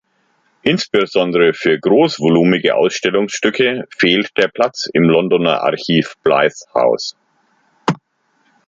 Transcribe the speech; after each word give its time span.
Insbesondere 0.63 1.53
für 1.53 1.77
großvolumige 1.79 2.73
Ausstellungsstücke 2.73 3.85
fehlt 3.95 4.35
der 4.35 4.47
Platz 4.47 4.89
im 4.93 5.03
Londoner 5.03 5.61
Archiv 5.61 6.15
"Blythe 6.23 6.55
House". 6.73 7.15